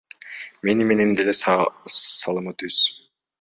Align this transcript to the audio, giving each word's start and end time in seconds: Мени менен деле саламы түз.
Мени 0.69 0.87
менен 0.91 1.13
деле 1.19 1.35
саламы 1.41 2.55
түз. 2.63 2.81